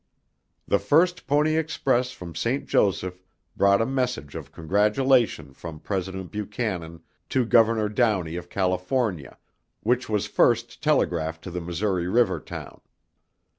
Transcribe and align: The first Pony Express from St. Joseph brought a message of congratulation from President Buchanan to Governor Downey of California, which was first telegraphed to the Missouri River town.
The 0.67 0.79
first 0.79 1.27
Pony 1.27 1.57
Express 1.57 2.09
from 2.11 2.33
St. 2.33 2.65
Joseph 2.65 3.21
brought 3.55 3.83
a 3.83 3.85
message 3.85 4.33
of 4.33 4.51
congratulation 4.51 5.53
from 5.53 5.79
President 5.79 6.31
Buchanan 6.31 7.03
to 7.29 7.45
Governor 7.45 7.87
Downey 7.87 8.35
of 8.35 8.49
California, 8.49 9.37
which 9.81 10.09
was 10.09 10.25
first 10.25 10.81
telegraphed 10.81 11.43
to 11.43 11.51
the 11.51 11.61
Missouri 11.61 12.07
River 12.07 12.39
town. 12.39 12.81